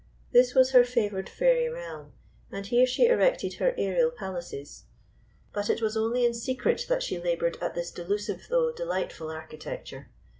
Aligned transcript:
This 0.31 0.55
was 0.55 0.71
her 0.71 0.83
favoured 0.83 1.29
fairy 1.29 1.69
realm, 1.69 2.13
and 2.51 2.65
here 2.65 2.87
she 2.87 3.05
erected 3.05 3.53
her 3.59 3.75
aerial 3.77 4.09
palaces. 4.09 4.85
But 5.53 5.69
it 5.69 5.79
was 5.79 5.95
only 5.95 6.25
in 6.25 6.33
secret 6.33 6.87
that 6.89 7.03
she 7.03 7.19
laboured 7.19 7.59
at 7.61 7.75
this 7.75 7.91
delusive 7.91 8.47
though 8.49 8.71
delightful 8.71 9.29
architecture. 9.29 10.09